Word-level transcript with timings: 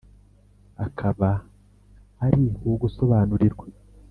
akaba 0.85 1.29
ari 2.25 2.39
uwo 2.63 2.75
gusobanurirwa, 2.83 3.65